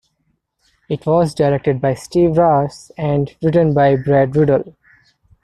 [0.89, 4.75] It was directed by Steve Rash and written by Brad Riddell.